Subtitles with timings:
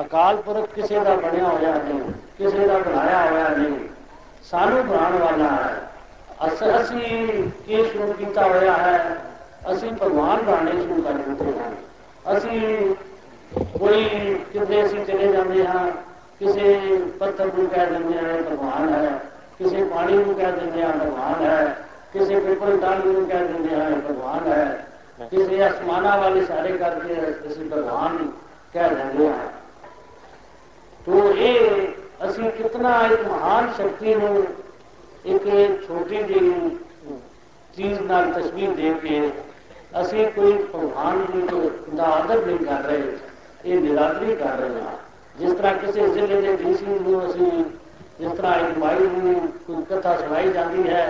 [0.00, 2.00] ਅਕਾਲ ਪੁਰਖ ਕਿਸੇ ਦਾ ਬਣਿਆ ਹੋਇਆ ਨਹੀਂ,
[2.38, 3.78] ਕਿਸੇ ਦਾ ਬਣਾਇਆ ਹੋਇਆ ਨਹੀਂ,
[4.42, 5.90] ਸਾਨੂੰ ਬਣਾਉਣ ਵਾਲਾ ਹੈ।
[6.80, 9.16] ਅਸੀਂ ਕੀ ਸ਼ੁਰੂ ਕੀਤਾ ਹੋਇਆ ਹੈ?
[9.72, 11.74] ਅਸੀਂ ਭਗਵਾਨ ਬਣਾਉਣੇ ਸ਼ੁਰੂ ਕਰ ਦਿੱਤੇ ਹਨ।
[12.36, 12.94] ਅਸੀਂ
[13.78, 15.86] ਕੋਈ ਕਿਤੇ ਅਸੀਂ ਚਲੇ ਜਾਂਦੇ ਹਾਂ,
[16.40, 19.20] ਕਿਸੇ ਪੱਥਰ ਨੂੰ ਕਹਿ ਦਿੰਦੇ ਹਾਂ ਭਗਵਾਨ ਹੈ।
[19.58, 21.76] ਕਿਸੇ ਪਾਣੀ ਨੂੰ ਕਹਿ ਦਿੰਦੇ ਹਾਂ ਭਗਵਾਨ ਹੈ।
[22.12, 24.86] ਕਿਸੇ ਪਿੱਪਲ ਟਾਹਲੀ ਨੂੰ ਕਹਿ ਦਿੰਦੇ ਹਾਂ ਭਗਵਾਨ ਹੈ।
[25.30, 27.16] ਕਿਸੇ ਅਸਮਾਨਾਂ ਵਾਲੇ ਸਾਰੇ ਕਰਕੇ
[27.48, 28.16] ਅਸੀਂ ਭਗਵਾਨ
[28.74, 29.48] ਕਹਿ ਦਿੰਦੇ ਹਾਂ।
[31.06, 31.86] ਤੋ ਇਹ,
[32.26, 34.44] ਅਸੀਂ ਕਿਤਨਾ ਇੱਕ ਮਹਾਨ ਸ਼ਕਤੀ ਨੂੰ
[35.26, 35.44] ਇੱਕ
[35.86, 36.70] ਛੋਟੀ ਜਿਹੀ
[37.76, 39.30] ਚੀਜ਼ ਨਾਲ ਤਸਵੀਰ ਦੇ ਕੇ
[40.00, 41.46] ਅਸੀਂ ਕੋਈ ਭਗਵਾਨ
[41.96, 43.02] ਦਾ ਆਦਰ ਨਹੀਂ ਕਰ ਰਹੇ,
[43.64, 44.96] ਇਹ ਨਿਰਾਦਰੀ ਕਰ ਰਹੇ ਹਾਂ।
[45.38, 47.64] ਜਿਸ ਤਰ੍ਹਾਂ ਕਿਸੇ ਜ਼ਿਲ੍ਹੇ ਦੇ ਡੀਸੀ ਨੂੰ ਅਸੀਂ
[48.20, 49.34] ਜਿਸ ਤਰ੍ਹਾਂ ਇੱਕ ਮਾਈ ਨੂੰ
[49.66, 51.04] ਕੋਈ ਕਥਾ ਸੁਣਾਈ ਜਾਂਦੀ ਹੈ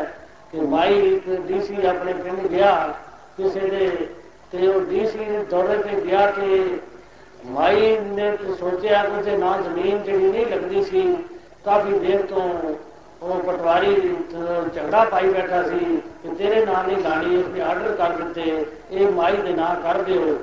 [0.52, 2.95] ਕਿ ਮਾਈ ਇੱਕ ਡੀਸੀ ਆਪਣੇ ਪਿੰਡ ਗਿਆ,
[3.37, 4.09] ਕਿਸੇ ਦੇ
[4.52, 6.79] ਤੇ ਉਹ ਡੀਸੀ ਦੌਰੇ ਤੇ ਗਿਆ ਤੇ
[7.47, 8.30] ਮਾਈ ਨੇ
[8.61, 11.03] ਸੋਚਿਆ ਕਿ ਤੇ ਨਾ ਜ਼ਮੀਨ ਜਿਹੜੀ ਨਹੀਂ ਲੱਗਦੀ ਸੀ,
[11.65, 12.49] ਕਾਫੀ ਦੇਰ ਤੋਂ
[13.23, 13.95] ਉਹ ਪਟਵਾਰੀ
[14.74, 15.79] ਝਗੜਾ ਪਾਈ ਬੈਠਾ ਸੀ
[16.23, 20.37] ਕਿ ਤੇਰੇ ਨਾਂ ਨਹੀਂ ਲਾਣੀ ਉਸਨੇ ਆਰਡਰ ਕਰ ਦਿੱਤੇ, ਇਹ ਮਾਈ ਦੇ ਨਾਂ ਕਰ ਦਿਓ।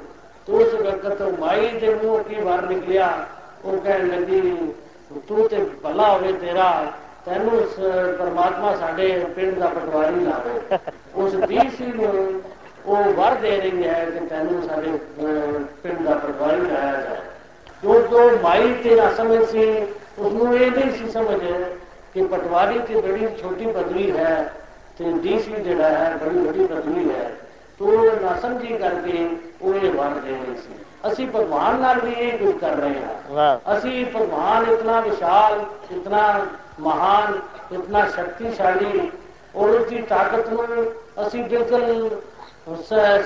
[0.48, 3.10] ਤੋ ਉਸ ਵਕਤ ਮਾਈ ਦੇ ਮੂੰਹ ਕੀ ਵਾਰ ਨਿਕਲਿਆ?
[3.66, 4.42] ਉਹ ਕਹਿਣ ਲੱਗੀ,
[5.28, 6.92] ਤੂੰ ਤੇ ਭਲਾ ਹੋਵੇ ਤੇਰਾ,
[7.26, 7.62] ਤੈਨੂੰ
[8.18, 10.78] ਪਰਮਾਤਮਾ ਸਾਡੇ ਪਿੰਡ ਦਾ ਪਟਵਾਰੀ ਲਾਵੇ।
[11.16, 12.42] ਉਸ ਡੀਸੀ ਨੂੰ
[12.88, 14.92] ਉਹ ਵਰ ਦੇ ਰਹੀ ਹੈ ਕਿ ਤੈਨੂੰ ਸਾਡੇ
[15.84, 17.18] ਪਿੰਡ ਦਾ ਪਟਵਾਰੀ ਲਾਇਆ ਜਾਏ
[17.84, 19.66] ਜੋ ਜੋ ਮਾਈ ਤੇ ਨਾ ਸਮਝ ਸੀ
[20.20, 21.40] ਉਸ ਨੂੰ ਇਹ ਨਹੀਂ ਸੀ ਸਮਝ
[22.14, 24.54] ਕਿ ਪਟਵਾਰੀ ਤੇ ਬੜੀ ਛੋਟੀ ਪਦਵੀ ਹੈ
[24.98, 27.30] ਤੇ ਡੀਸੀ ਜਿਹੜਾ ਹੈ ਬੜੀ ਵੱਡੀ ਪਦਵੀ ਹੈ।
[27.80, 29.28] ਤੋ ਨਾ ਸਮਝੀ ਕਰਕੇ
[29.62, 30.74] ਉਹ ਇਹ ਵਰ ਦੇ ਰਹੀ ਸੀ।
[31.12, 35.60] ਅਸੀਂ ਭਗਵਾਨ ਨਾਲ ਵੀ ਇਹ ਕੁਝ ਕਰ ਰਹੇ ਹਾਂ। ਅਸੀਂ ਭਗਵਾਨ ਇਤਨਾ ਵਿਸ਼ਾਲ
[35.92, 36.46] ਇਤਨਾ
[36.80, 37.40] ਮਹਾਨ
[37.74, 39.12] ਇਤਨਾ ਸ਼ਕਤੀਸ਼ਾਲੀ
[39.56, 40.66] ਔਰ ਉਸ ਦੀ ਤਾਕਤ ਨੂੰ
[41.28, 42.10] ਅਸੀਂ ਬਿਲਕੁਲ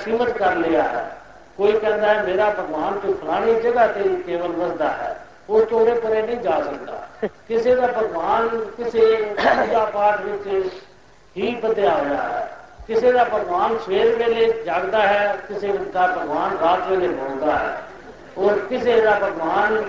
[0.05, 1.17] ਸੀਮਤ ਕਰ ਲਿਆ ਹੈ।
[1.57, 6.21] ਕੋਈ ਕਹਿੰਦਾ ਹੈ, ਮੇਰਾ ਭਗਵਾਨ ਤੇ ਫਲਾਣੀ ਜਗ੍ਹਾ ਤੇ ਕੇਵਲ ਵਸਦਾ ਹੈ। ਉਹ ਚੋਰੇ ਪਰੇ
[6.21, 10.69] ਨਹੀਂ ਜਾ ਸਕਦਾ। ਕਿਸੇ ਦਾ ਭਗਵਾਨ ਕਿਸੇ ਪੂਜਾ ਪਾਠ ਵਿੱਚ
[11.37, 12.57] ਹੀ ਵਧਿਆ ਹੋਇਆ ਹੈ।
[12.87, 17.81] ਕਿਸੇ ਦਾ ਭਗਵਾਨ ਸਵੇਰ ਵੇਲੇ ਜਾਗਦਾ ਹੈ, ਕਿਸੇ ਦਾ ਭਗਵਾਨ ਰਾਤ ਵੇਲੇ ਬੋਲਦਾ ਹੈ।
[18.37, 19.83] ਔਰ ਕਿਸੇ ਦਾ ਭਗਵਾਨ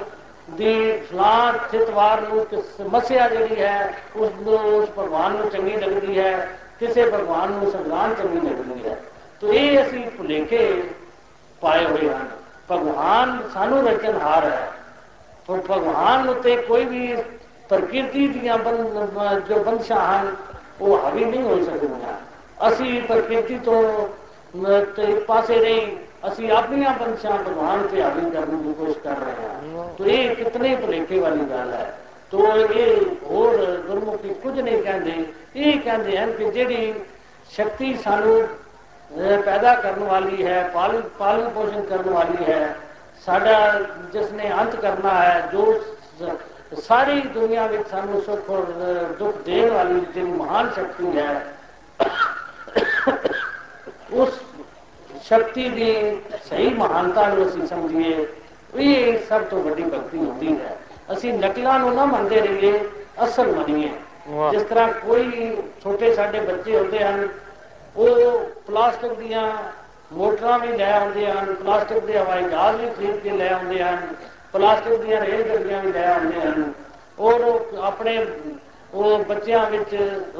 [0.50, 2.46] ਦੀ ਫਲਾਂ ਚਿਤਵਾਰ ਨੂੰ
[2.78, 6.48] ਸਮੱਸਿਆ ਜਿਹੜੀ ਹੈ, ਉਸ ਨੂੰ ਉਸ ਭਗਵਾਨ ਨੂੰ ਚੰਗੀ ਲੱਗਦੀ ਹੈ,
[6.80, 8.96] ਕਿਸੇ ਭਗਵਾਨ ਨੂੰ ਸੰਗਰਾਮ ਚੰਗੀ ਲੱਗਦੀ ਹੈ।
[9.42, 10.82] ਤੋ ਇਹ ਅਸੀਂ ਭੁਲੇਖੇ
[11.62, 12.28] ਪਾਏ ਹੋਏ ਹਨ
[12.70, 14.70] ਭਗਵਾਨ ਸਾਨੂੰ ਰਚਨਹਾਰ ਹੈ
[15.48, 17.16] ਪਰ ਭਗਵਾਨ ਉਤੇ ਕੋਈ ਵੀ
[17.70, 18.58] ਪ੍ਰਕਿਰਤੀ ਦੀਆਂ
[19.48, 20.34] ਜੋ ਬੰਸ਼ਾਂ ਹਨ
[20.80, 22.14] ਉਹ ਹਾਵੀ ਨਹੀਂ ਹੋ ਸਕਦੀਆਂ
[22.68, 23.82] ਅਸੀਂ ਪ੍ਰਕਿਰਤੀ ਤੋਂ
[25.00, 25.86] ਇੱਕ ਪਾਸੇ ਨਹੀਂ
[26.28, 30.74] ਅਸੀਂ ਆਪਣੀਆਂ ਬੰਸ਼ਾਂ ਭਗਵਾਨ ਤੇ ਹਾਵੀ ਕਰਨ ਦੀ ਕੋਸ਼ਿਸ਼ ਕਰ ਰਹੇ ਹਾਂ ਤੋ ਇਹ ਕਿਤਨੇ
[30.76, 31.92] ਭੁਲੇਖੇ ਵਾਲੀ ਗੱਲ ਹੈ
[32.30, 35.24] ਤੋ ਇਹ ਹੋਰ ਗੁਰਮੁਖੀ ਕੁਝ ਨਹੀਂ ਕਹਿੰਦੇ
[35.56, 36.92] ਇਹ ਕਹਿੰਦੇ ਹਨ ਕਿ ਜਿਹੜੀ
[37.50, 38.42] ਸ਼ਕਤੀ ਸਾਨੂੰ
[39.16, 42.76] ਪੈਦਾ ਕਰਨ ਵਾਲੀ ਹੈ ਪਾਲਣ ਪਾਲਣ ਪੋਸ਼ਣ ਕਰਨ ਵਾਲੀ ਹੈ
[43.26, 43.80] ਸਾਡਾ
[44.12, 45.80] ਜਿਸ ਨੇ ਅੰਤ ਕਰਨਾ ਹੈ ਜੋ
[46.80, 48.64] ਸਾਰੀ ਦੁਨੀਆ ਵਿੱਚ ਸਾਨੂੰ ਸੁੱਖ ਔਰ
[49.18, 51.42] ਦੁੱਖ ਦੇਣ ਵਾਲੀ ਜਿਹੜੀ ਮਹਾਨ ਸ਼ਕਤੀ ਹੈ
[54.12, 54.40] ਉਸ
[55.22, 58.26] ਸ਼ਕਤੀ ਦੀ ਸਹੀ ਮਹਾਨਤਾ ਨੂੰ ਅਸੀਂ ਸਮਝੀਏ
[58.74, 60.76] ਇਹ ਸਭ ਤੋਂ ਵੱਡੀ ਭਗਤੀ ਹੁੰਦੀ ਹੈ
[61.12, 62.80] ਅਸੀਂ ਨਕਲਾਂ ਨੂੰ ਨਾ ਮੰਨਦੇ ਰਹੀਏ
[63.24, 63.90] ਅਸਲ ਮੰਨੀਏ
[64.52, 67.28] ਜਿਸ ਤਰ੍ਹਾਂ ਕੋਈ ਛੋਟੇ ਸਾਡੇ ਬੱਚੇ ਹੁੰਦੇ ਹਨ
[67.96, 69.52] ਉਹ ਪਲਾਸਟਿਕ ਦੀਆਂ
[70.12, 73.98] ਮੋਟਰਾਂ ਵੀ ਲੈ ਆਉਂਦੇ ਹਨ, ਪਲਾਸਟਿਕ ਦੇ ਹਵਾਈ ਜਹਾਜ਼ ਵੀ ਖਰੀਦ ਕੇ ਲੈ ਆਉਂਦੇ ਹਨ,
[74.52, 76.72] ਪਲਾਸਟਿਕ ਦੀਆਂ ਰੇਲ ਗੱਡੀਆਂ ਵੀ ਲੈ ਆਉਂਦੇ ਹਨ।
[77.18, 78.26] ਔਰ ਆਪਣੇ,
[78.94, 79.96] ਉਹ ਬੱਚਿਆਂ ਵਿੱਚ,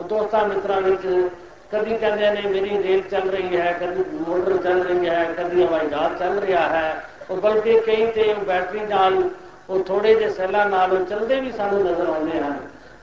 [0.09, 1.29] ਦੋਸਤਾਂ ਮਿੱਤਰਾਂ ਵਿੱਚ
[1.73, 5.87] ਕਦੀ ਕਹਿੰਦੇ ਨੇ, ਮੇਰੀ ਰੇਲ ਚੱਲ ਰਹੀ ਹੈ, ਕਦੀ ਮੋਟਰ ਚੱਲ ਰਹੀ ਹੈ, ਕਦੀ ਹਵਾਈ
[5.87, 9.31] ਜਹਾਜ਼ ਚੱਲ ਰਿਹਾ ਹੈ। ਉਹ ਬਲਕਿ ਕਈ ਤੇ ਬੈਟਰੀ ਨਾਲ,
[9.71, 12.57] ਉਹ ਥੋੜੇ ਜਿਹੇ ਸੈੱਲਾਂ ਨਾਲ ਉਹ ਚੱਲਦੇ ਵੀ ਸਾਨੂੰ ਨਜ਼ਰ ਆਉਂਦੇ ਹਨ।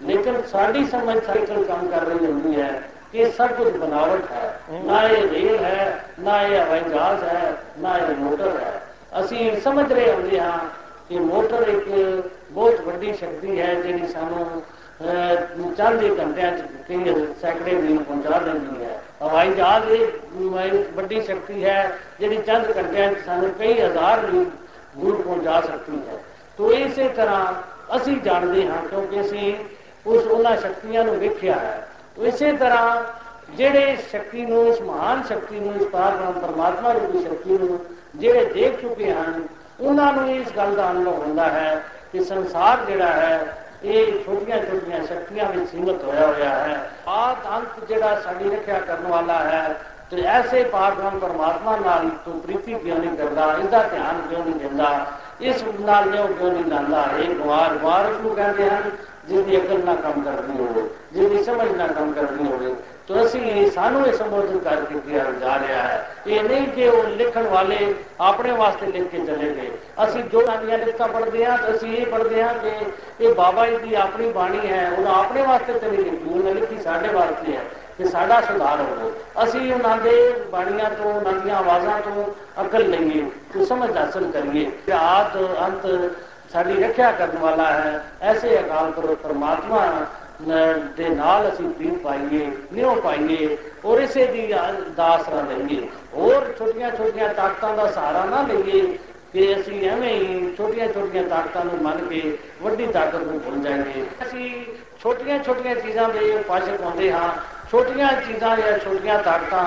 [0.04, 5.02] ਲੇਕਿਨ ਸਾਡੀ ਸਮਝ ਸਾਈਕਲ ਕੰਮ ਕਰ ਰਹੀ ਹੁੰਦੀ ਹੈ। ਕਿ ਸਭ ਕੁਝ ਬਨਾਵਟ ਹੈ। ਨਾ
[5.04, 8.82] ਇਹ ਰੇਲ ਹੈ, ਨਾ ਇਹ ਹਵਾਈ ਜਹਾਜ਼ ਹੈ, ਨਾ ਇਹ ਮੋਟਰ ਹੈ।
[9.20, 10.60] ਅਸੀਂ ਸਮਝ ਰਹੇ ਹੁੰਦੇ ਹਾਂ
[11.10, 11.88] ਕਿ ਮੋਟਰ ਇੱਕ
[12.52, 14.62] ਬਹੁਤ ਵੱਡੀ ਸ਼ਕਤੀ ਹੈ ਜਿਹੜੀ ਸਾਨੂੰ
[15.78, 21.64] ਚੰਦ ਦੇ ਘੰਟਿਆਂ ਚ ਕਈ ਸੈਕੜੇ ਮੀਲ ਪਹੁੰਚਾ ਦਿੰਦੀ ਹੈ। ਹਵਾਈ ਜਹਾਜ਼ ਇਹ ਵੱਡੀ ਸ਼ਕਤੀ
[21.66, 24.46] ਹੈ ਜਿਹੜੀ ਚੰਦ ਘੰਟਿਆਂ ਚ ਸਾਨੂੰ ਕਈ ਹਜ਼ਾਰ ਮੀਲ
[24.98, 26.18] ਦੂਰ ਪਹੁੰਚਾ ਸਕਦੀ ਹੈ।
[26.58, 27.46] ਤੋ ਇਸੇ ਤਰ੍ਹਾਂ
[27.96, 29.54] ਅਸੀਂ ਜਾਣਦੇ ਹਾਂ ਕਿਉਂਕਿ ਅਸੀਂ
[30.08, 33.04] ਉਸ ਉਹਨਾਂ ਸ਼ਕਤੀਆਂ ਨੂੰ ਵੇਖਿਆ ਹੈ। ਇਸੇ ਤਰ੍ਹਾਂ
[33.56, 37.80] ਜਿਹੜੇ ਸ਼ਕਤੀ ਨੂੰ, ਇਸ ਮਹਾਨ ਸ਼ਕਤੀ ਨੂੰ, ਇਸ ਪਾਰਬ੍ਰਹਮ ਪਰਮਾਤਮਾ ਦੀ ਸ਼ਕਤੀ ਨੂੰ
[38.16, 39.48] ਜਿਹੜੇ ਦੇਖ ਚੁੱਕੇ ਹਨ,
[39.80, 45.06] ਉਹਨਾਂ ਨੂੰ ਇਸ ਗੱਲ ਦਾ ਅਨੁਭਵ ਹੁੰਦਾ ਹੈ ਕਿ ਸੰਸਾਰ ਜਿਹੜਾ ਹੈ, ਇਹ ਛੋਟੀਆਂ ਛੋਟੀਆਂ
[45.06, 49.82] ਸ਼ਕਤੀਆਂ ਵਿੱਚ ਸੀਮਤ ਹੋਇਆ ਹੋਇਆ ਹੈ। ਆਦ ਅੰਤ ਜਿਹੜਾ ਸਾਡੀ ਰੱਖਿਆ ਕਰਨ ਵਾਲਾ ਹੈ,
[50.12, 55.06] ਤੇ ਐਸੇ ਪਾਰਬ੍ਰਹਮ ਪਰਮਾਤਮਾ ਨਾਲ ਤੂੰ ਪ੍ਰੀਤੀ ਕਿਉਂ ਨਹੀਂ ਕਰਦਾ, ਇਹਦਾ ਧਿਆਨ ਕਿਉਂ ਨਹੀਂ ਦਿੰਦਾ?
[55.42, 57.06] ਇਸ ਨਾਲ ਨੇ ਉਹ ਕਿਉਂ ਨਹੀਂ ਲਾਂਦਾ?
[57.20, 58.92] ਇਹ ਗਵਾਰ ਗਵਾਰ ਨੂੰ ਕਹਿੰਦੇ ਹਨ?
[59.30, 62.76] ਜਿਹਦੀ ਅਕਲ ਨਾਲ ਕੰਮ ਕਰਦੀ ਹੋਵੇ ਜਿਹਦੀ ਸਮਝ ਨਾਲ ਕੰਮ ਕਰਦੀ ਹੋਵੇ
[63.08, 67.48] ਤਾਂ ਅਸੀਂ ਸਾਨੂੰ ਇਹ ਸੰਬੋਧਨ ਕਰਕੇ ਕਿਹਾ ਜਾ ਰਿਹਾ ਹੈ ਇਹ ਨਹੀਂ ਕਿ ਉਹ ਲਿਖਣ
[67.48, 69.72] ਵਾਲੇ ਆਪਣੇ ਵਾਸਤੇ ਲਿਖ ਕੇ ਚਲੇ ਗਏ
[70.04, 72.72] ਅਸੀਂ ਜੋ ਨਵੀਆਂ ਲਿਖਤਾਂ ਪੜ੍ਹਦੇ ਹਾਂ ਤਾਂ ਅਸੀਂ ਇਹ ਪੜ੍ਹਦੇ ਹਾਂ ਕਿ
[73.26, 76.82] ਇਹ ਬਾਬਾ ਜੀ ਦੀ ਆਪਣੀ ਬਾਣੀ ਹੈ ਉਹਨਾਂ ਆਪਣੇ ਵਾਸਤੇ ਤੇ ਨਹੀਂ ਲਿਖੀ ਉਹਨਾਂ ਲਿਖੀ
[76.82, 77.64] ਸਾਡੇ ਵਾਸਤੇ ਹੈ
[77.98, 79.12] ਕਿ ਸਾਡਾ ਸੁਧਾਰ ਹੋਵੇ
[79.44, 82.26] ਅਸੀਂ ਉਹਨਾਂ ਦੇ ਬਾਣੀਆਂ ਤੋਂ ਉਹਨਾਂ ਦੀਆਂ ਆਵਾਜ਼ਾਂ ਤੋਂ
[82.62, 83.90] ਅਕਲ ਲਈਏ ਤੇ ਸਮਝ
[86.56, 90.06] ਹਾਸਲ ਕਰੀਏ ਕਿ ਆਦ ਅੰਤ ਸਾਡੀ ਰੱਖਿਆ ਕਰਨ ਵਾਲਾ ਹੈ। ਐਸੇ ਅਕਾਲ ਪੁਰਖ ਪਰਮਾਤਮਾ
[90.98, 94.54] ਦੇ ਨਾਲ ਅਸੀਂ ਪ੍ਰੀਤ ਪਾਈਏ, ਨਿਉ ਪਾਈਏ ਔਰ ਇਸੇ ਦੀ
[94.96, 98.82] ਦਾਸਰਾ ਲਈਏ। ਹੋਰ ਛੋਟੀਆਂ ਛੋਟੀਆਂ ਤਾਕਤਾਂ ਦਾ ਸਹਾਰਾ ਨਾ ਲਈਏ
[99.34, 104.06] ਕਿ ਅਸੀਂ ਐਵੇਂ ਹੀ ਛੋਟੀਆਂ ਛੋਟੀਆਂ ਤਾਕਤਾਂ ਨੂੰ ਮੰਨ ਕੇ ਵੱਡੀ ਤਾਕਤ ਨੂੰ ਭੁੱਲ ਜਾਈਏ।
[104.22, 104.66] ਅਸੀਂ
[105.04, 107.30] ਛੋਟੀਆਂ ਛੋਟੀਆਂ ਚੀਜ਼ਾਂ ਦੇ ਉਪਾਸ਼ਕ ਹੁੰਦੇ ਹਾਂ।
[107.72, 109.66] ਛੋਟੀਆਂ ਚੀਜ਼ਾਂ ਜਾਂ ਛੋਟੀਆਂ ਤਾਕਤਾਂ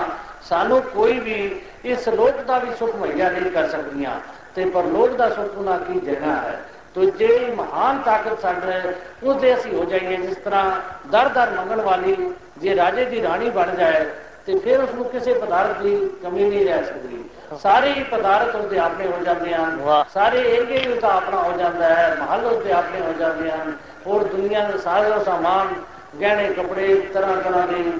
[0.48, 4.20] ਸਾਨੂੰ ਕੋਈ ਵੀ ਇਸ ਲੋਕ ਦਾ ਵੀ ਸੁਖ ਮੁਹੱਈਆ ਨਹੀਂ ਕਰ ਸਕਦੀਆਂ।
[4.54, 6.60] ਤੇ ਪਰ ਲੋਕ ਦਾ ਸੁਖ ਉਹਨਾਂ ਕੀ ਜਗ੍ਹਾ ਹੈ।
[6.94, 10.70] ਤੋ ਜਿਹੜੀ ਮਹਾਨ ਤਾਕਤ ਸਾਡੇ ਉਹਦੇ ਅਸੀਂ ਹੋ ਜਾਈਏ ਜਿਸ ਤਰ੍ਹਾਂ
[11.10, 14.04] ਦਰ ਦਰ ਮੰਗਣ ਵਾਲੀ ਜੇ ਰਾਜੇ ਦੀ ਰਾਣੀ ਬਣ ਜਾਏ
[14.46, 17.24] ਤੇ ਫਿਰ ਉਸ ਨੂੰ ਕਿਸੇ ਪਦਾਰਥ ਦੀ ਕਮੀ ਨਹੀਂ ਰਹਿ ਸਕਦੀ।
[17.62, 19.78] ਸਾਰੇ ਹੀ ਪਦਾਰਥ ਉਹਦੇ ਆਪਣੇ ਹੋ ਜਾਂਦੇ ਹਨ।
[20.14, 23.72] ਸਾਰੇ ਏਰੀਏ ਹੀ ਉਹਦਾ ਆਪਣਾ ਹੋ ਜਾਂਦਾ ਹੈ ਮਹੱਲ ਉਹਦੇ ਆਪਣੇ ਹੋ ਜਾਂਦੇ ਹਨ।
[24.06, 25.74] ਹੋਰ ਦੁਨੀਆ ਦੇ ਸਾਰੇ ਸਾਮਾਨ
[26.20, 27.92] ਗਹਿਣੇ ਕੱਪੜੇ ਤਰ੍ਹਾਂ ਤਰ੍ਹਾਂ ਦੀ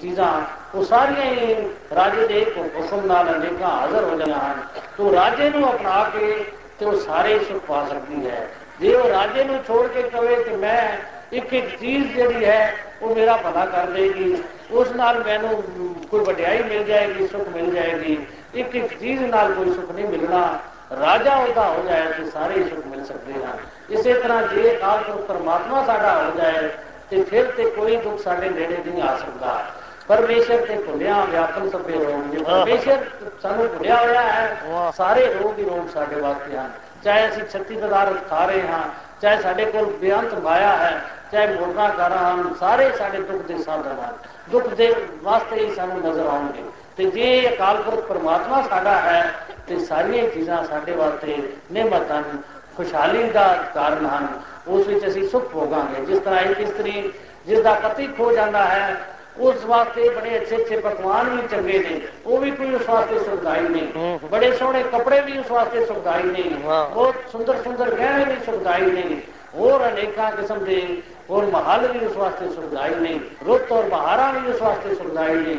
[0.00, 0.32] ਚੀਜ਼ਾਂ
[0.74, 1.54] ਉਹ ਸਾਰੀਆਂ ਹੀ
[1.96, 4.60] ਰਾਜੇ ਦੇ ਹੁਕਮ ਨਾਲ ਅਨੇਕਾਂ ਹਾਜ਼ਰ ਹੋ ਜਾਂਦੀਆਂ ਹਨ।
[4.96, 6.44] ਤੋਂ ਰਾਜੇ ਨੂੰ ਅਪਣਾ ਕੇ
[6.78, 8.48] ਤੇ ਉਹ ਸਾਰੇ ਸੁਖ ਪਾ ਸਕਦੀ ਹੈ।
[8.80, 10.96] ਜੇ ਉਹ ਰਾਜੇ ਨੂੰ ਛੋੜ ਕੇ ਕਵੇ ਕਿ ਮੈਂ
[11.32, 15.62] ਇੱਕ ਇੱਕ ਚੀਜ਼ ਜਿਹੜੀ ਹੈ, ਉਹ ਮੇਰਾ ਭਲਾ ਕਰ ਦੇਗੀ, ਉਸ ਨਾਲ ਮੈਨੂੰ
[16.10, 20.58] ਕੋਈ ਵਡਿਆਈ ਮਿਲ ਜਾਏਗੀ, ਸੁਖ ਮਿਲ ਜਾਏਗੀ। ਇੱਕ ਇੱਕ ਚੀਜ਼ ਨਾਲ ਕੋਈ ਸੁਖ ਨਹੀਂ ਮਿਲਣਾ।
[21.00, 23.58] ਰਾਜਾ ਉਹਦਾ ਹੋ ਜਾਏ ਤੇ ਸਾਰੇ ਸੁਖ ਮਿਲ ਸਕਦੇ ਹਨ।
[23.90, 26.68] ਇਸੇ ਤਰ੍ਹਾਂ ਜੇ ਕਾਲ ਤੋਂ ਪਰਮਾਤਮਾ ਸਾਡਾ ਹੋ ਜਾਏ
[27.10, 29.66] ਤੇ ਫਿਰ ਤੇ ਕੋਈ ਦੁੱਖ ਸਾਡੇ ਨੇੜੇ ਨਹੀਂ ਆ ਸਕਦਾ।
[30.08, 33.04] ਪਰਮੇਸ਼ਰ ਤੇ ਭੁੱਲਿਆ ਵਿਆਪਨ ਸਭੇ ਰੋਗ ਜੇ ਪਰਮੇਸ਼ਰ
[33.42, 36.70] ਸਾਨੂੰ ਭੁੱਲਿਆ ਹੋਇਆ ਹੈ। ਸਾਰੇ ਰੋਗ ਹੀ ਰੋਗ ਸਾਡੇ ਵਾਸਤੇ ਹਨ।
[37.04, 38.82] ਚਾਹੇ ਅਸੀਂ ਛੱਤੀ ਪਦਾਰਥ ਖਾ ਰਹੇ ਹਾਂ
[39.22, 41.02] ਚਾਹੇ ਸਾਡੇ ਕੋਲ ਬੇਅੰਤ ਮਾਇਆ ਹੈ
[41.32, 44.14] ਚਾਹੇ ਮੋਟਰਾਂ ਕਾਰਾਂ ਹਨ ਸਾਰੇ ਸਾਡੇ ਦੁੱਖ ਦੇ ਸਾਧਨ ਹਨ।
[44.50, 46.62] ਦੁੱਖ ਦੇ ਵਾਸਤੇ ਹੀ ਸਾਨੂੰ ਨਜ਼ਰ ਆਉਣਗੇ।
[46.96, 49.32] ਤੇ ਜੇ ਅਕਾਲ ਪੁਰਖ ਪਰਮਾਤਮਾ ਸਾਡਾ ਹੈ
[49.66, 51.36] ਤੇ ਸਾਰੀਆਂ ਚੀਜ਼ਾਂ ਸਾਡੇ ਵਾਸਤੇ
[51.72, 52.42] ਨਿਮਤ ਹਨ
[52.76, 54.26] ਖੁਸ਼ਹਾਲੀ ਦਾ ਕਾਰਨ ਹਨ।
[54.68, 57.12] ਉਸ ਵਿੱਚ ਅਸੀਂ ਸੁਖ ਭੋਗਾਂਗੇ। ਜਿਸ ਤਰ੍ਹਾਂ ਇੱਕ ਇਸਤਰੀ
[57.46, 58.96] ਜਿਸ ਦਾ ਪਤੀ ਖੋ ਜਾਂਦਾ ਹੈ
[59.38, 63.60] ਉਸ ਵਾਸਤੇ ਬੜੇ ਅੱਛੇ ਅੱਛੇ ਪਕਵਾਨ ਵੀ ਚੰਗੇ ਨੇ। ਉਹ ਵੀ ਕੋਈ ਉਸ ਵਾਸਤੇ ਸੁਖਦਾਈ
[63.60, 66.50] ਨਹੀਂ। ਬੜੇ ਸੋਹਣੇ ਕੱਪੜੇ ਵੀ ਉਸ ਵਾਸਤੇ ਸੁਖਦਾਈ ਨਹੀਂ।
[66.94, 69.16] ਬਹੁਤ ਸੁੰਦਰ ਸੁੰਦਰ ਗਹਿਣੇ ਵੀ ਸੁਖਦਾਈ ਨਹੀਂ।
[69.54, 74.52] ਹੋਰ ਅਨੇਕਾਂ ਕਿਸਮ ਦੇ ਹੋਰ ਮਹਲ ਵੀ ਉਸ ਵਾਸਤੇ ਸੁਖਦਾਈ ਨਹੀਂ। ਰੁੱਤ ਔਰ ਬਹਾਰਾਂ ਵੀ
[74.52, 75.58] ਉਸ ਵਾਸਤੇ ਸੁਖਦਾਈ ਨਹੀਂ।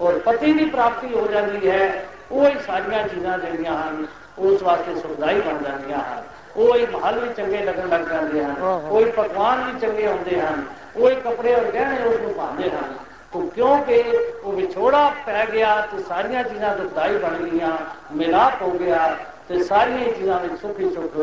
[0.00, 4.06] ਔਰ ਪਤੀ ਦੀ ਪ੍ਰਾਪਤੀ ਹੋ ਜਾਂਦੀ ਹੈ। ਉਹ ਹੀ ਸਾਰੀਆਂ ਚੀਜ਼ਾਂ ਜਿਹੜੀਆਂ ਹਨ
[4.38, 6.22] ਉਸ ਵਾਸਤੇ ਸੁਖਦਾਈ ਬਣ ਜਾਂਦੀਆਂ ਹਨ।
[6.56, 8.54] ਉਹ ਹੀ ਮਹਲ ਵੀ ਚੰਗੇ ਲੱਗਣ ਲੱਗ ਜਾਂਦੇ ਹਨ।
[8.88, 10.64] ਕੋਈ ਪਕਵਾਨ ਵੀ ਚੰਗੇ ਹੁੰਦੇ ਹਨ।
[10.96, 12.94] ਉਹ ਹੀ ਕੱਪੜੇ ਔਰ ਗਹਿਣੇ ਉਸ ਨੂੰ ਪਾਉਂਦੇ ਹਨ।
[13.32, 14.02] ਤੋ ਕਿਉਂਕਿ
[14.44, 17.76] ਉਹ ਵਿਛੋੜਾ ਪੈ ਗਿਆ, ਤੇ ਸਾਰੀਆਂ ਚੀਜ਼ਾਂ ਦੁਖਦਾਈ ਬਣ ਗਈਆਂ,
[18.12, 19.16] ਮਿਲਾਪ ਹੋ ਗਿਆ
[19.48, 21.16] ਤੇ ਸਾਰੀਆਂ ਚੀਜ਼ਾਂ ਵਿੱਚ ਸੁਖ ਹੀ ਸੁਖ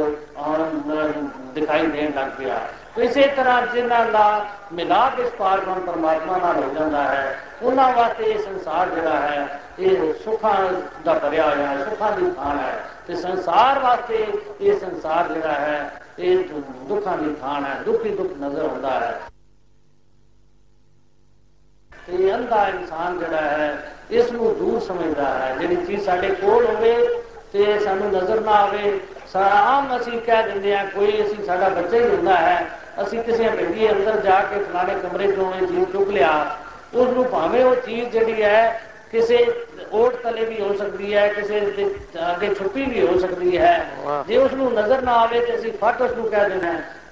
[1.53, 2.59] ਦਿਖਾਈ ਦੇਣ ਲੱਗ ਪਿਆ।
[2.97, 8.39] ਇਸੇ ਤਰ੍ਹਾਂ ਜਿਨ੍ਹਾਂ ਦਾ ਮਿਲਾਪ ਇਸ ਪਾਰਬ੍ਰਹਮ ਪਰਮਾਤਮਾ ਨਾਲ ਹੋ ਜਾਂਦਾ ਹੈ, ਉਹਨਾਂ ਵਾਸਤੇ ਇਹ
[8.39, 10.55] ਸੰਸਾਰ ਜਿਹੜਾ ਹੈ, ਇਹ ਸੁੱਖਾਂ
[11.05, 14.25] ਦਾ ਭਰਿਆ ਹੋਇਆ ਹੈ, ਸੁੱਖਾਂ ਦੀ ਥਾਂ ਹੈ। ਤੇ ਸੰਸਾਰ ਵਾਸਤੇ
[14.61, 16.43] ਇਹ ਸੰਸਾਰ ਜਿਹੜਾ ਹੈ, ਇਹ
[16.89, 19.19] ਦੁੱਖਾਂ ਦੀ ਥਾਂ ਹੈ, ਦੁੱਖ ਹੀ ਦੁੱਖ ਨਜ਼ਰ ਆਉਂਦਾ ਹੈ।
[22.17, 26.95] ਤੇ ਅੰਧਾ ਇਨਸਾਨ ਜਿਹੜਾ ਹੈ ਇਸ ਨੂੰ ਦੂਰ ਸਮਝਦਾ ਹੈ। ਜਿਹੜੀ ਚੀਜ਼ ਸਾਡੇ ਕੋਲ ਹੋਵੇ
[27.53, 28.99] ਤੇ ਸਾਨੂੰ ਨਜ਼ਰ ਨਾ ਆਵੇ
[29.35, 32.65] ਆਮ ਅਸੀਂ ਕਹਿ ਦਿੰਦੇ ਆ ਕੋਈ ਅਸੀਂ ਸਾਡਾ ਬੱਚਾ ਹੀ ਹੁੰਦਾ ਹੈ
[33.03, 36.31] ਅਸੀਂ ਕਿਸੇ ਬੇਟੀ ਅੰਦਰ ਜਾ ਕੇ ਫਲਾਣੇ ਕਮਰੇ ਚੋਂ ਇਹ ਚੀਜ਼ ਚੁੱਕ ਲਿਆ
[36.95, 38.81] ਉਸ ਨੂੰ ਭਾਵੇਂ ਉਹ ਚੀਜ਼ ਜਿਹੜੀ ਹੈ
[39.11, 39.45] ਕਿਸੇ
[39.93, 41.85] ਓਟ ਤਲੇ ਵੀ ਹੋ ਸਕਦੀ ਹੈ ਕਿਸੇ ਦੇ
[42.31, 43.85] ਅੱਗੇ ਛੁੱਪੀ ਵੀ ਹੋ ਸਕਦੀ ਹੈ।
[44.27, 46.67] ਜੇ ਉਸ ਨੂੰ ਨਜ਼ਰ ਨਾ ਆਵੇ ਤੇ ਅਸੀਂ ਫਟ ਉਸ ਨੂੰ ਕਹਿ ਦਿੰਦੇ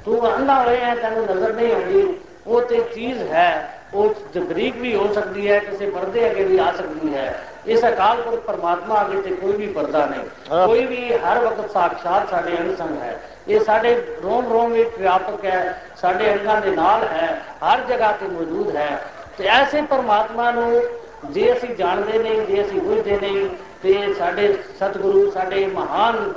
[0.06, 5.14] ਤੂੰ ਅੰਨਾ ਹੋਇਆ ਤੈਨੂੰ ਨਜ਼ਰ ਨਹੀਂ ਆਉਂਦੀ ਉਹ ਤੇ ਚੀਜ਼ ਹੈ। ਉਹ ਬਰੀਕ ਵੀ ਹੋ
[5.14, 9.30] ਸਕਦੀ ਹੈ ਕਿਸੇ ਪਰਦੇ ਅੱਗੇ ਵੀ ਆ ਸਕਦੀ ਹੈ ਇਸ ਅਕਾਲ ਪੁਰਖ ਪਰਮਾਤਮਾ ਅੱਗੇ ਤੇ
[9.30, 14.18] ਕੋਈ ਵੀ ਪਰਦਾ ਨਹੀਂ। ਕੋਈ ਵੀ ਹਰ ਵਕਤ ਸਾਖਸ਼ਾਤ ਸਾਡੇ ਅੰਗ ਸੰਗ ਹੈ। ਇਹ ਸਾਡੇ
[14.24, 19.02] ਰੋਮ ਰੋਮ ਵਿੱਚ ਵਿਆਪਕ ਹੈ ਸਾਡੇ ਅੰਗਾਂ ਦੇ ਨਾਲ ਹੈ ਹਰ ਜਗ੍ਹਾ ਤੇ ਮੌਜੂਦ ਹੈ।
[19.38, 20.82] ਤੇ ਐਸੇ ਪਰਮਾਤਮਾ ਨੂੰ
[21.32, 23.50] ਜੇ ਅਸੀਂ ਜਾਣਦੇ ਨਹੀਂ ਜੇ ਅਸੀਂ ਬੁੱਝਦੇ ਨਹੀਂ
[23.84, 26.34] ਤੇ ਸਾਡੇ ਸਤਿਗੁਰੂ ਸਾਡੇ ਮਹਾਨ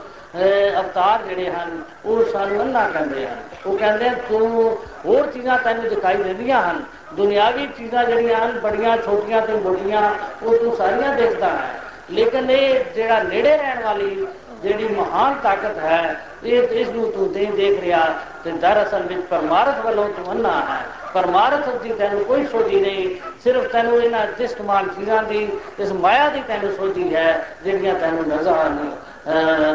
[0.80, 6.16] ਅਵਤਾਰ ਜਿਹੜੇ ਹਨ, ਉਹ ਸਾਨੂੰ ਅੰਨਾ ਕਹਿੰਦੇ ਹਨ। ਉਹ ਕਹਿੰਦੇ ਤੂੰ ਹੋਰ ਚੀਜ਼ਾਂ ਤੈਨੂੰ ਦਿਖਾਈ
[6.16, 11.80] ਦਿੰਦੀਆਂ ਹਨ। ਦੁਨਿਆਵੀ ਚੀਜ਼ਾਂ ਜਿਹੜੀਆਂ ਹਨ, ਬੜੀਆਂ, ਛੋਟੀਆਂ ਤੇ ਮੋਟੀਆਂ, ਉਹ ਤੂੰ ਸਾਰੀਆਂ ਦੇਖਦਾ ਹੈ।
[12.10, 14.26] ਲੇਕਿਨ ਇਹ ਜਿਹੜਾ ਨੇੜੇ ਰਹਿਣ ਵਾਲੀ
[14.62, 19.84] ਜਿਹੜੀ ਮਹਾਨ ਤਾਕਤ ਹੈ, ਇਹ ਇਸ ਨੂੰ ਤੂੰ ਨਹੀਂ ਦੇਖ ਰਿਹਾ ਤੇ ਦਰਅਸਲ ਵਿੱਚ ਪਰਮਾਰਥ
[19.84, 20.82] ਵੱਲੋਂ ਤੂੰ ਅੰਨਾ ਹੈ।
[21.14, 26.42] ਪਰਮਾਰਥ ਦੀ ਤੈਨੂੰ ਕੋਈ ਸੋਝੀ ਨਹੀਂ, ਸਿਰਫ ਤੈਨੂੰ ਇਹਨਾਂ ਜਿਸਮਾਨ ਚੀਜ਼ਾਂ ਦੀ, ਇਸ ਮਾਇਆ ਦੀ
[26.48, 28.90] ਤੈਨੂੰ ਸੋਝੀ ਹੈ, ਜਿਹੜੀਆਂ ਤੈਨੂੰ ਨਜ਼ਰ ਆਉਣ।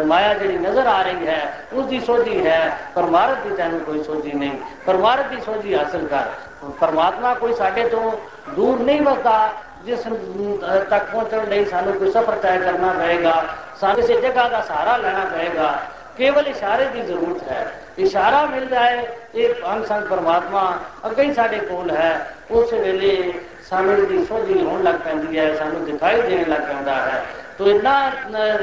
[0.05, 1.41] ਮਾਇਆ ਜਿਹੜੀ ਨਜ਼ਰ ਆ ਰਹੀ ਹੈ
[1.74, 4.51] ਉਸ ਦੀ ਸੋਝੀ ਹੈ, ਪਰਮਾਰਥ ਦੀ ਤੈਨੂੰ ਕੋਈ ਸੋਝੀ ਨਹੀਂ।
[4.86, 6.24] ਪਰਮਾਰਥ ਦੀ ਸੋਝੀ ਹਾਸਲ ਕਰ।
[6.79, 8.12] ਪਰਮਾਤਮਾ ਕੋਈ ਸਾਡੇ ਤੋਂ
[8.50, 9.50] ਦੂਰ ਨਹੀਂ ਵਸਦਾ,
[9.86, 10.00] ਜਿਸ
[10.89, 13.43] ਤੱਕ ਪਹੁੰਚਣ ਲਈ ਸਾਨੂੰ ਕੋਈ ਸਫ਼ਰ ਤੈਅ ਕਰਨਾ ਪਏਗਾ,
[13.81, 15.74] ਸਾਨੂੰ ਕਿਸੇ ਜਗ੍ਹਾ ਦਾ ਸਹਾਰਾ ਲੈਣਾ ਪਏਗਾ।
[16.17, 19.05] ਕੇਵਲ ਇਸ਼ਾਰੇ ਦੀ ਜ਼ਰੂਰਤ ਹੈ। ਇਸ਼ਾਰਾ ਮਿਲ ਜਾਏ,
[19.36, 20.65] ਇਹ ਅੰਗ ਸੰਗ ਪਰਮਾਤਮਾ
[21.05, 23.33] ਅੱਗੇ ਹੀ ਸਾਡੇ ਕੋਲ ਹੈ। ਉਸ ਵੇਲੇ
[23.69, 27.24] ਸਾਨੂੰ ਇਹਦੀ ਸੋਝੀ ਹੋਣ ਲੱਗ ਪੈਂਦੀ ਹੈ, ਸਾਨੂੰ ਦਿਖਾਈ ਦੇਣ ਲੱਗ ਪੈਂਦਾ ਹੈ।
[27.57, 28.12] ਤੋ ਇੰਨਾ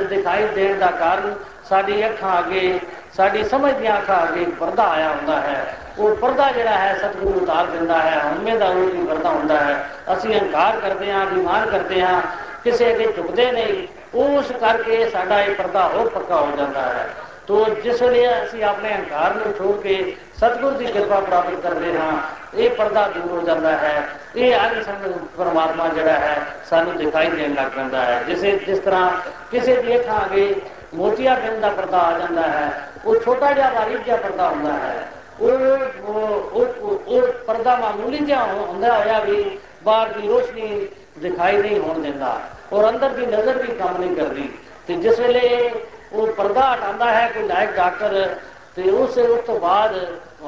[0.08, 1.34] ਦਿਖਾਈ ਦੇਣ ਦਾ ਕਾਰਨ
[1.68, 2.80] ਸਾਡੀ ਅੱਖਾਂ ਅੱਗੇ,
[3.16, 7.66] ਸਾਡੀ ਸਮਝ ਦੀਆਂ ਅੱਖਾਂ ਅੱਗੇ ਪਰਦਾ ਆਇਆ ਹੁੰਦਾ ਹੈ। ਉਹ ਪਰਦਾ ਜਿਹੜਾ ਹੈ ਸਤਿਗੁਰੂ ਉਤਾਰ
[7.66, 12.02] ਦਿੰਦਾ ਹੈ, ਹਉਮੈ ਦਾ ਉਹ ਵੀ ਪਰਦਾ ਹੁੰਦਾ ਹੈ। ਅਸੀਂ ਹੰਕਾਰ ਕਰਦੇ ਹਾਂ, ਅਭਿਮਾਨ ਕਰਦੇ
[12.02, 12.20] ਹਾਂ,
[12.64, 17.06] ਕਿਸੇ ਅੱਗੇ ਝੁਕਦੇ ਨਹੀਂ। ਉਸ ਕਰਕੇ ਸਾਡਾ ਇਹ ਪਰਦਾ ਹੋਰ ਪੱਕਾ ਹੋ ਜਾਂਦਾ ਹੈ।
[17.50, 19.94] ਤੋ ਜਿਸ ਵੇਲੇ ਅਸੀਂ ਆਪਣੇ ਹੰਕਾਰ ਨੂੰ ਛੋੜ ਕੇ
[20.38, 22.12] ਸਤਿਗੁਰ ਦੀ ਕਿਰਪਾ ਪ੍ਰਾਪਤ ਕਰਦੇ ਹਾਂ,
[22.54, 23.94] ਇਹ ਪਰਦਾ ਦੂਰ ਹੋ ਜਾਂਦਾ ਹੈ।
[24.36, 26.36] ਇਹ ਅਗ ਸੰਗ ਪਰਮਾਤਮਾ ਜਿਹੜਾ ਹੈ,
[26.70, 29.10] ਸਾਨੂੰ ਦਿਖਾਈ ਦੇਣ ਲੱਗ ਪੈਂਦਾ ਹੈ। ਜਿਸੇ ਜਿਸ ਤਰ੍ਹਾਂ
[29.50, 30.54] ਕਿਸੇ ਦੀ ਅੱਖਾਂ ਅਗੇ
[30.94, 35.08] ਮੋਤੀਆ ਬਿੰਦ ਦਾ ਪਰਦਾ ਆ ਜਾਂਦਾ ਹੈ, ਉਹ ਛੋਟਾ ਜਿਹਾ ਬਾਰੀਕ ਜਿਹਾ ਪਰਦਾ ਹੁੰਦਾ ਹੈ।
[35.40, 36.66] ਉਹ
[37.08, 40.86] ਉਹ ਪਰਦਾ ਮਾਮੂਲੀ ਜਿਹਾ ਹੁੰਦਾ ਹੋਇਆ ਵੀ ਬਾਹਰ ਦੀ ਰੋਸ਼ਨੀ
[41.18, 42.40] ਦਿਖਾਈ ਨਹੀਂ ਹੋਣ ਦਿੰਦਾ।
[42.72, 44.48] ਔਰ ਅੰਦਰ ਦੀ ਨਜ਼ਰ ਵੀ ਕੰਮ ਨਹੀਂ ਕਰਦੀ।
[44.86, 45.70] ਤੇ ਜਿਸ ਵੇਲੇ
[46.12, 48.34] ਉਹ ਪਰਦਾ ਹਟਾਉਂਦਾ ਹੈ, ਕੋਈ ਨਾਇਕ ਡਾਕਟਰ,
[48.76, 49.94] ਤੇ ਉਸ ਉਸ ਤੋਂ ਬਾਅਦ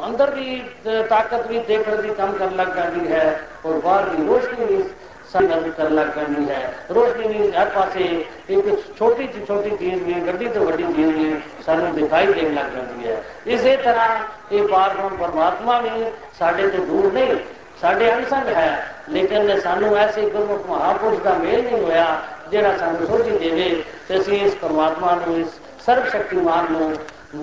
[0.06, 0.62] ਅੰਦਰ ਦੀ
[1.08, 4.82] ਤਾਕਤ ਵੀ ਦੇਖਣ ਦੀ ਕੰਮ ਕਰਨ ਲੱਗ ਜਾਂਦੀ ਹੈ ਔਰ ਬਾਹਰ ਦੀ ਰੋਸ਼ਨੀ ਵੀ
[5.32, 8.04] ਸੰਗਤ ਕਰਨ ਲੱਗ ਪੈਂਦੀ ਹੈ। ਰੋਸ਼ਨੀ ਵੀ ਹਰ ਪਾਸੇ
[8.48, 8.66] ਇੱਕ
[8.98, 11.34] ਛੋਟੀ ਜਿਹੀ ਛੋਟੀ ਚੀਜ਼ ਵੀ, ਵੱਡੀ ਤੋਂ ਵੱਡੀ ਚੀਜ਼ ਵੀ
[11.66, 14.08] ਸਾਨੂੰ ਦਿਖਾਈ ਦੇਣ ਲੱਗ ਜਾਂਦੀ ਹੈ। ਇਸੇ ਤਰ੍ਹਾਂ
[14.52, 16.04] ਇਹ ਪਾਰਬ੍ਰਹਮ ਪਰਮਾਤਮਾ ਵੀ
[16.38, 17.36] ਸਾਡੇ ਤੋਂ ਦੂਰ ਨਹੀਂ,
[17.80, 22.06] ਸਾਡੇ ਅੰਸੰਗ ਹੈ, ਲੇਕਿਨ ਸਾਨੂੰ ਐਸੇ ਗੁਰਮੁਖ ਮਹਾਪੁਰਸ਼ ਦਾ ਮੇਲ ਨਹੀਂ ਹੋਇਆ
[22.52, 26.92] ਜਿਹੜਾ ਸਾਨੂੰ ਸੋਝੀ ਦੇਵੇ ਤੇ ਅਸੀਂ ਇਸ ਪਰਮਾਤਮਾ ਨੂੰ, ਇਸ ਸਰਬ ਸ਼ਕਤੀਮਾਨ ਨੂੰ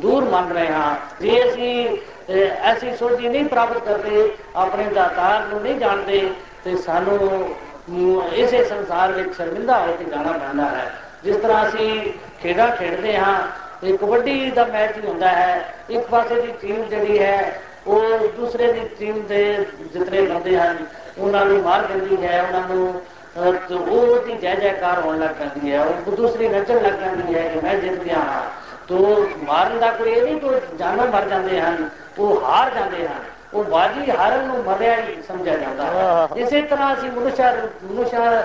[0.02, 1.98] ਦੂਰ ਮੰਨ ਰਹੇ ਹਾਂ। ਜੇ ਅਸੀਂ
[2.64, 6.30] ਐਸੀ ਸੋਝੀ ਨਹੀਂ ਪ੍ਰਾਪਤ ਕਰਦੇ, ਆਪਣੇ ਦਾਤਾਰ ਨੂੰ ਨਹੀਂ ਜਾਣਦੇ,
[6.64, 7.56] ਤੇ ਸਾਨੂੰ
[8.36, 10.92] ਇਸੇ ਸੰਸਾਰ ਵਿੱਚ ਸ਼ਰਮਿੰਦਾ ਹੋ ਕੇ ਜਾਣਾ ਪੈਂਦਾ ਹੈ।
[11.24, 13.42] ਜਿਸ ਤਰ੍ਹਾਂ ਅਸੀਂ ਖੇਡਾਂ ਖੇਡਦੇ ਹਾਂ,
[13.82, 18.88] ਤੇ ਕਬੱਡੀ ਦਾ ਮੈਚ ਹੁੰਦਾ ਹੈ। ਇੱਕ ਪਾਸੇ ਦੀ ਟੀਮ ਜਿਹੜੀ ਹੈ, ਉਹ ਦੂਸਰੇ ਦੀ
[19.00, 19.44] ਟੀਮ ਦੇ
[19.94, 20.86] ਜਿਤਨੇ ਬੰਦੇ ਹਨ,
[21.18, 23.02] ਉਹਨਾਂ ਨੂੰ ਮਾਰ ਦਿੰਦੀ ਹੈ, ਉਹਨਾਂ ਨੂੰ
[23.38, 27.60] ਉਹ ਦੀ ਜੈ ਜੈਕਾਰ ਹੋਣ ਲੱਗ ਪੈਂਦੀ ਹੈ ਉਹ ਦੂਸਰੀ ਨੱਚਣ ਲੱਗ ਜਾਂਦੀ ਹੈ ਕਿ
[27.60, 28.42] ਮੈਂ ਜਿੱਤ ਗਿਆ ਹਾਂ।
[28.88, 33.24] ਤੋ ਮਾਰਨ ਦਾ ਕੋਈ ਇਹ ਨਹੀਂ ਕੋਈ ਜਾਨਵਰ ਮਰ ਜਾਂਦੇ ਹਨ ਉਹ ਹਾਰ ਜਾਂਦੇ ਹਨ।
[33.54, 37.52] ਉਹ ਬਾਜੀ ਹਾਰਨ ਨੂੰ ਮਰਿਆ ਹੀ ਸਮਝਿਆ ਜਾਂਦਾ ਹੈ। ਇਸੇ ਤਰ੍ਹਾਂ ਅਸੀਂ ਮਨੁਸ਼ਾ
[37.84, 38.44] ਮਨੁਸ਼ਾ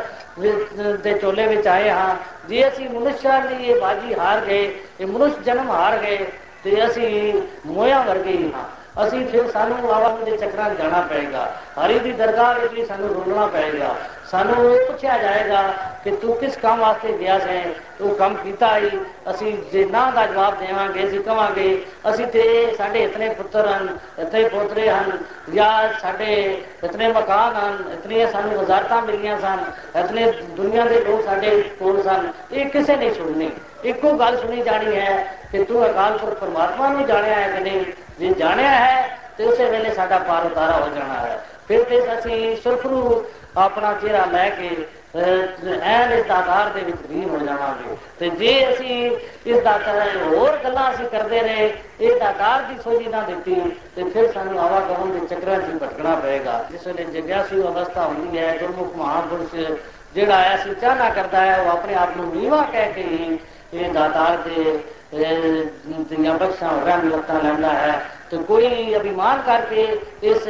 [1.02, 2.14] ਦੇ ਚੋਲੇ ਵਿੱਚ ਆਏ ਹਾਂ।
[2.48, 4.62] ਜੇ ਅਸੀਂ ਮਨੁਸ਼ਾ ਲਈ ਇਹ ਬਾਜੀ ਹਾਰ ਗਏ
[5.00, 6.26] ਇਹ ਮਨੁਸ਼ ਜਨਮ ਹਾਰ ਗਏ
[6.64, 7.32] ਤੇ ਅਸੀਂ
[7.66, 8.64] ਮੋਇਆ ਵਰਗੇ ਹੀ ਹਾਂ।
[9.02, 13.46] ਅਸੀਂ ਫਿਰ ਸਾਨੂੰ ਆਵਾਜ਼ ਦੇ ਚੱਕਰਾਂ ਜਾਣਾ ਪਏਗਾ। ਹਰੀ ਦੀ ਦਰਗਾਹ ਵਿੱਚ ਵੀ ਸਾਨੂੰ ਰੋਲਣਾ
[13.46, 13.94] ਪਏਗਾ।
[14.30, 15.62] ਸਾਨੂੰ ਇਹ ਪੁੱਛਿਆ ਜਾਏਗਾ
[16.04, 17.64] ਕਿ ਤੂੰ ਕਿਸ ਕੰਮ ਵਾਸਤੇ ਗਿਆ ਹੈ
[17.98, 18.90] ਤੂੰ ਕੰਮ ਕੀਤਾ ਹੀ
[19.30, 24.48] ਅਸੀਂ ਜੇ ਨਾ ਦਾ ਜਵਾਬ ਦੇਵਾਂਗੇ, ਅਸੀਂ ਕਵਾਂਗੇ, ਅਸੀਂ ਤੇ ਸਾਡੇ ਇਤਨੇ ਪੁੱਤਰ ਹਨ, ਇਤਨੇ
[24.48, 25.18] ਪੋਤਰੇ ਹਨ,
[25.54, 29.64] ਜਾਂ ਸਾਡੇ ਇਤਨੇ ਮਕਾਨ ਹਨ, ਇਤਨੀਆਂ ਸਾਨੂੰ ਵਜ਼ਾਰਤਾਂ ਮਿਲੀਆਂ ਸਨ,
[30.00, 33.50] ਇਤਨੇ ਦੁਨੀਆ ਦੇ ਲੋਕ ਸਾਡੇ ਕੋਲ ਸਨ। ਇਹ ਕਿਸੇ ਨਹੀਂ ਸੁਣਨੀ।
[33.84, 37.84] ਇੱਕੋ ਗੱਲ ਸੁਣੀ ਜਾਣੀ ਹੈ ਕਿ ਤੂੰ ਅਕਾਲ ਪੁਰਖ ਪਰਮਾਤਮਾ ਨੂੰ ਜਾਣਿਆ ਹੈ ਕਿ ਨਹੀਂ?
[38.18, 42.56] ਜੇ ਜਾਣਿਆ ਹੈ, ਤੇ ਉਸੇ ਵੇਲੇ ਸਾਡਾ ਪਾਰ ਉਤਾਰਾ ਹੋ ਜਾਣਾ ਹੈ। ਫਿਰ ਤੇ ਅਸੀਂ
[42.56, 43.24] ਸੁਰਖ ਨੂੰ
[43.56, 44.86] ਆਪਣਾ ਚਿਹਰਾ ਲੈ ਕੇ
[45.82, 49.10] ਐਨ ਇਸ ਦਾਤਾਰ ਦੇ ਵਿੱਚ ਵੀ ਹੋ ਜਾਵਾਂਗੇ। ਤੇ ਜੇ ਅਸੀਂ
[49.46, 53.54] ਇਸ ਦਾਤਾਰ ਹੋਰ ਗੱਲਾਂ ਅਸੀਂ ਕਰਦੇ ਰਹੇ, ਇਹ ਦਾਤਾਰ ਦੀ ਸੋਝੀ ਨਾ ਦਿੱਤੀ,
[53.96, 58.56] ਤੇ ਫਿਰ ਸਾਨੂੰ ਆਵਾਗਮਨ ਦੇ ਚੱਕਰਾਂ 'ਚ ਭਟਕਣਾ ਪਏਗਾ। ਜਿਸ ਵੇਲੇ ਜਗਿਆਸੂ ਅਵਸਥਾ ਹੁੰਦੀ ਹੈ,
[58.56, 59.70] ਗੁਰਮੁਖ ਮਹਾਪੁਰਸ਼,
[60.14, 63.38] ਜਿਹੜਾ ਐਸੀ ਚਾਹਨਾ ਕਰਦਾ ਹੈ, ਉਹ ਆਪਣੇ ਆਪ ਨੂੰ ਨੀਵਾ ਕਹਿ ਕੇ ਹੀ
[63.74, 64.78] ਇਹ ਦਾਤਾਰ ਦੇ
[65.14, 65.70] yang
[66.10, 67.76] yang kau sang ram yang tanah lah
[68.34, 69.86] ਲੈਂਦਾ ਹੈ ਤੇ ਕੋਈ ਅਭਿਮਾਨ ਕਰਕੇ
[70.22, 70.48] ਇਸ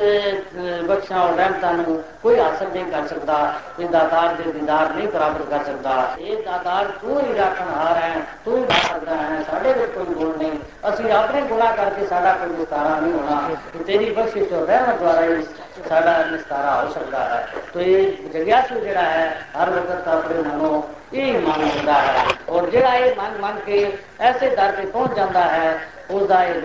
[0.84, 5.48] ਬਖਸ਼ਾਂ ਔਰ ਰਹਿਮਤਾਂ ਨੂੰ ਕੋਈ ਹਾਸਲ ਨਹੀਂ ਕਰ ਸਕਦਾ ਇਹ ਦਾਤਾਰ ਦੇ ਦੀਦਾਰ ਨਹੀਂ ਪ੍ਰਾਪਤ
[5.50, 10.14] ਕਰ ਸਕਦਾ ਇਹ ਦਾਤਾਰ ਤੂੰ ਹੀ ਹਾਰ ਹੈ ਤੂੰ ਹੀ ਸਕਦਾ ਹੈ ਸਾਡੇ ਵਿੱਚ ਕੋਈ
[10.14, 14.98] ਗੁਣ ਨਹੀਂ ਅਸੀਂ ਆਪਣੇ ਗੁਨਾਹ ਕਰਕੇ ਸਾਡਾ ਕੋਈ ਨਿਸਤਾਰਾ ਨਹੀਂ ਹੋਣਾ ਤੇਰੀ ਬਖਸ਼ਿਸ਼ ਔਰ ਰਹਿਮਤ
[14.98, 15.42] ਦੁਆਰਾ ਹੀ
[15.88, 20.82] ਸਾਡਾ ਨਿਸਤਾਰਾ ਹੋ ਸਕਦਾ ਹੈ ਤੋ ਇਹ ਜਗਿਆਸੂ ਜਿਹੜਾ ਹੈ ਹਰ ਵਕਤ ਆਪਣੇ ਮਨੋਂ
[21.14, 25.40] ਇਹ ਮੰਨ ਹੁੰਦਾ ਹੈ ਔਰ ਜਿਹੜਾ ਇਹ ਮੰਨ ਮੰਨ ਕੇ ਐਸੇ ਦਰ ਤੇ ਪਹੁੰਚ ਜਾਂਦਾ
[25.40, 25.78] ਹੈ
[26.10, 26.60] ਉਸ ਦਾ ਇਹ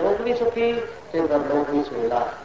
[1.14, 2.39] ਲੋਕ ਵੀ ਸੁਖੀ ਤੇ ਲੋਕ ਵੀ ਸੁਖਦਾ